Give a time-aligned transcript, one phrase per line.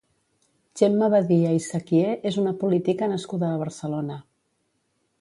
[0.79, 4.21] Gemma Badia i Cequier és una política nascuda a Barcelona.